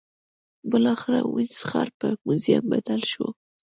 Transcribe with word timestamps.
بالاخره 0.69 1.19
وینز 1.33 1.59
ښار 1.69 1.89
پر 1.99 2.13
موزیم 2.25 2.63
بدل 2.71 3.01
شو. 3.11 3.27